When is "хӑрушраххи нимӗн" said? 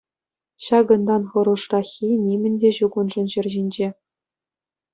1.35-2.55